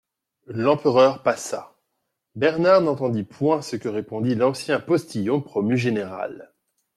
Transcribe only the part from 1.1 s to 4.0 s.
passa… Bernard n'entendit point ce que